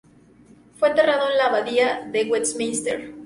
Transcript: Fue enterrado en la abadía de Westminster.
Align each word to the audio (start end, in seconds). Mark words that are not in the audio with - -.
Fue 0.79 0.89
enterrado 0.89 1.29
en 1.29 1.37
la 1.37 1.45
abadía 1.45 2.07
de 2.11 2.23
Westminster. 2.27 3.13